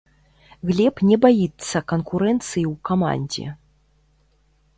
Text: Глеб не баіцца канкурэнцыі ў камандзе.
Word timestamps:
Глеб 0.69 0.95
не 1.09 1.15
баіцца 1.25 1.77
канкурэнцыі 1.91 2.65
ў 2.71 2.75
камандзе. 2.91 3.47